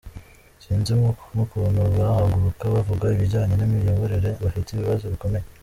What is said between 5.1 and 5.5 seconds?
bikomeye.